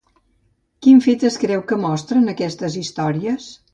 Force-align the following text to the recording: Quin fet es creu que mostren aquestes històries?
Quin 0.85 1.03
fet 1.07 1.25
es 1.29 1.37
creu 1.43 1.63
que 1.73 1.79
mostren 1.85 2.33
aquestes 2.33 2.79
històries? 2.85 3.53